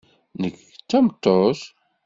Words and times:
Nekk 0.41 0.57
d 0.77 0.79
tameṭṭut. 0.89 1.61